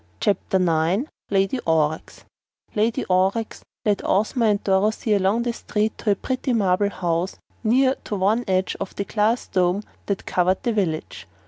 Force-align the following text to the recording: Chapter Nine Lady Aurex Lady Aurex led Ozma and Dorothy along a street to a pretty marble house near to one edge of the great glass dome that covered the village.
Chapter 0.19 0.57
Nine 0.57 1.07
Lady 1.29 1.59
Aurex 1.59 2.23
Lady 2.73 3.05
Aurex 3.07 3.61
led 3.85 4.01
Ozma 4.03 4.45
and 4.47 4.63
Dorothy 4.63 5.13
along 5.13 5.47
a 5.47 5.53
street 5.53 5.95
to 5.99 6.09
a 6.09 6.15
pretty 6.15 6.53
marble 6.53 6.89
house 6.89 7.37
near 7.63 7.93
to 8.05 8.15
one 8.15 8.43
edge 8.47 8.75
of 8.79 8.95
the 8.95 9.03
great 9.03 9.13
glass 9.13 9.45
dome 9.45 9.83
that 10.07 10.25
covered 10.25 10.63
the 10.63 10.73
village. 10.73 11.27